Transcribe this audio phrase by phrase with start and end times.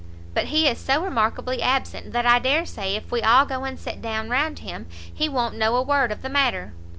[0.33, 3.77] but he is so remarkably absent, that I dare say if we all go and
[3.79, 6.73] sit down round him, he won't know a word of the matter."